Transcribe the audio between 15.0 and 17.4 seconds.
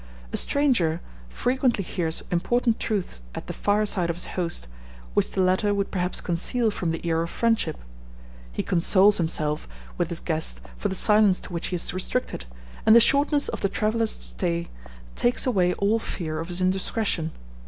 takes away all fear of his indiscretion.